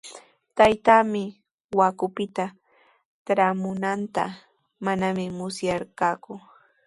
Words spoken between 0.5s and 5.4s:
Taytaami Huacupita traamunanta manami